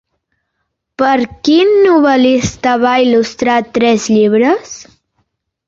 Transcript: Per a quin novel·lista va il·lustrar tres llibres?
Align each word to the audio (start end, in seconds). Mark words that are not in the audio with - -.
Per 1.01 1.11
a 1.25 1.27
quin 1.49 1.73
novel·lista 1.89 2.75
va 2.87 2.95
il·lustrar 3.05 3.61
tres 3.79 4.11
llibres? 4.17 4.77